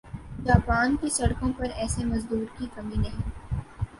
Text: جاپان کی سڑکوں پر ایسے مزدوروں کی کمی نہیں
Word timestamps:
جاپان 0.45 0.95
کی 0.95 1.09
سڑکوں 1.09 1.51
پر 1.57 1.69
ایسے 1.75 2.05
مزدوروں 2.05 2.57
کی 2.57 2.65
کمی 2.75 2.95
نہیں 2.97 3.29